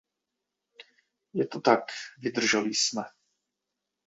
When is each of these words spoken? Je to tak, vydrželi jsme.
Je 1.33 1.45
to 1.47 1.61
tak, 1.61 1.85
vydrželi 2.19 2.69
jsme. 2.73 3.03